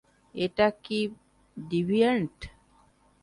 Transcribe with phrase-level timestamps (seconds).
[0.35, 0.99] এটা কি
[1.57, 2.37] ডিভিয়েন্ট?